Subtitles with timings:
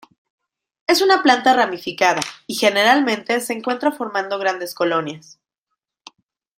[0.87, 5.39] Es una planta ramificada y generalmente se encuentra formando grandes colonias.